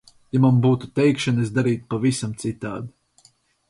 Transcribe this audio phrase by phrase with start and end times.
[0.35, 3.33] Ja man būtu teikšana, es darītu pavisam citādi.